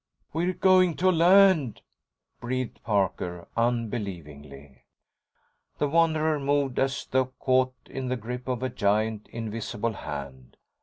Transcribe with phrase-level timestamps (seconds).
[0.33, 1.83] "We're going to land,"
[2.39, 4.85] breathed Parker, unbelievingly.
[5.77, 10.57] The Wanderer moved as though caught in the grip of a giant, invisible hand.